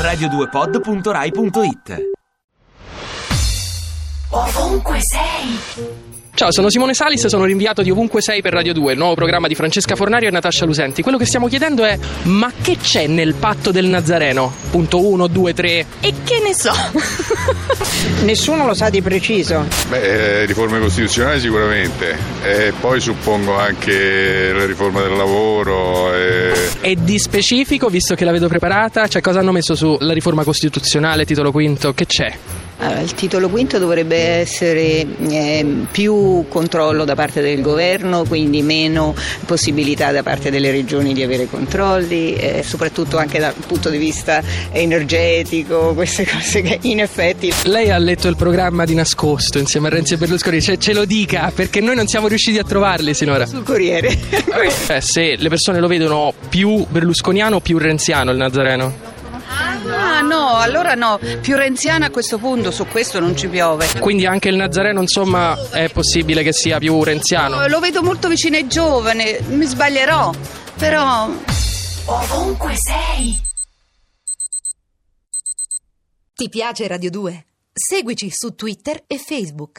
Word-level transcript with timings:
radio2pod.rai.it 0.00 2.08
Ovunque 4.30 4.98
sei. 5.00 5.58
Ciao, 6.32 6.52
sono 6.52 6.70
Simone 6.70 6.94
Salis, 6.94 7.26
sono 7.26 7.44
rinviato 7.44 7.82
di 7.82 7.90
Ovunque 7.90 8.22
Sei 8.22 8.40
per 8.40 8.54
Radio 8.54 8.72
2, 8.72 8.92
il 8.92 8.98
nuovo 8.98 9.14
programma 9.14 9.46
di 9.46 9.54
Francesca 9.54 9.94
Fornario 9.96 10.28
e 10.28 10.30
Natascia 10.30 10.64
Lusenti. 10.64 11.02
Quello 11.02 11.18
che 11.18 11.26
stiamo 11.26 11.48
chiedendo 11.48 11.84
è: 11.84 11.98
ma 12.22 12.50
che 12.62 12.78
c'è 12.80 13.06
nel 13.08 13.34
patto 13.34 13.70
del 13.72 13.84
Nazareno? 13.86 14.50
Punto 14.70 15.06
1, 15.06 15.26
2, 15.26 15.52
3. 15.52 15.86
E 16.00 16.14
che 16.24 16.40
ne 16.42 16.54
so? 16.54 16.72
Nessuno 18.24 18.64
lo 18.64 18.72
sa 18.72 18.88
di 18.88 19.02
preciso. 19.02 19.66
Beh, 19.90 20.40
eh, 20.40 20.46
riforme 20.46 20.80
costituzionali 20.80 21.40
sicuramente, 21.40 22.16
e 22.42 22.72
poi 22.80 23.00
suppongo 23.00 23.58
anche 23.58 24.50
la 24.52 24.64
riforma 24.64 25.02
del 25.02 25.16
lavoro. 25.16 26.14
E... 26.14 26.39
E 26.82 26.96
di 26.98 27.18
specifico, 27.18 27.88
visto 27.88 28.14
che 28.14 28.24
la 28.24 28.32
vedo 28.32 28.48
preparata, 28.48 29.06
cioè 29.06 29.20
cosa 29.20 29.40
hanno 29.40 29.52
messo 29.52 29.74
sulla 29.74 30.14
riforma 30.14 30.44
costituzionale, 30.44 31.26
titolo 31.26 31.52
quinto? 31.52 31.92
Che 31.92 32.06
c'è? 32.06 32.38
Allora, 32.80 33.00
il 33.00 33.12
titolo 33.12 33.50
quinto 33.50 33.78
dovrebbe 33.78 34.16
essere 34.16 35.06
eh, 35.28 35.66
più 35.90 36.46
controllo 36.48 37.04
da 37.04 37.14
parte 37.14 37.42
del 37.42 37.60
governo, 37.60 38.24
quindi 38.24 38.62
meno 38.62 39.14
possibilità 39.44 40.12
da 40.12 40.22
parte 40.22 40.50
delle 40.50 40.70
regioni 40.70 41.12
di 41.12 41.22
avere 41.22 41.46
controlli, 41.46 42.34
eh, 42.36 42.62
soprattutto 42.64 43.18
anche 43.18 43.38
dal 43.38 43.52
punto 43.66 43.90
di 43.90 43.98
vista 43.98 44.42
energetico, 44.72 45.92
queste 45.94 46.26
cose 46.26 46.62
che 46.62 46.78
in 46.82 47.00
effetti... 47.00 47.52
Lei 47.64 47.90
ha 47.90 47.98
letto 47.98 48.28
il 48.28 48.36
programma 48.36 48.86
di 48.86 48.94
nascosto 48.94 49.58
insieme 49.58 49.88
a 49.88 49.90
Renzi 49.90 50.14
e 50.14 50.16
Berlusconi, 50.16 50.62
cioè, 50.62 50.78
ce 50.78 50.94
lo 50.94 51.04
dica 51.04 51.52
perché 51.54 51.80
noi 51.80 51.96
non 51.96 52.06
siamo 52.06 52.28
riusciti 52.28 52.56
a 52.56 52.64
trovarli 52.64 53.12
sinora. 53.12 53.44
Sul 53.44 53.62
Corriere. 53.62 54.16
Eh, 54.88 55.00
se 55.00 55.36
le 55.36 55.48
persone 55.48 55.80
lo 55.80 55.86
vedono 55.86 56.32
più 56.48 56.86
berlusconiano 56.88 57.56
o 57.56 57.60
più 57.60 57.76
renziano 57.76 58.30
il 58.30 58.38
Nazareno? 58.38 59.09
Ah 59.88 60.20
no, 60.20 60.56
allora 60.56 60.94
no, 60.94 61.18
più 61.40 61.56
renziana 61.56 62.06
a 62.06 62.10
questo 62.10 62.38
punto, 62.38 62.70
su 62.70 62.86
questo 62.86 63.20
non 63.20 63.36
ci 63.36 63.48
piove. 63.48 63.88
Quindi 64.00 64.26
anche 64.26 64.48
il 64.48 64.56
Nazareno, 64.56 65.00
insomma, 65.00 65.56
è 65.70 65.88
possibile 65.90 66.42
che 66.42 66.52
sia 66.52 66.78
più 66.78 67.02
renziano? 67.02 67.66
Lo 67.66 67.80
vedo 67.80 68.02
molto 68.02 68.28
vicino 68.28 68.56
ai 68.56 68.66
giovani, 68.66 69.36
mi 69.48 69.64
sbaglierò, 69.64 70.32
però... 70.76 71.30
Ovunque 72.06 72.74
sei. 72.76 73.40
Ti 76.34 76.48
piace 76.48 76.88
Radio 76.88 77.10
2? 77.10 77.44
Seguici 77.72 78.30
su 78.30 78.54
Twitter 78.54 79.04
e 79.06 79.18
Facebook. 79.18 79.78